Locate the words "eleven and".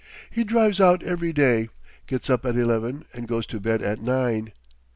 2.55-3.27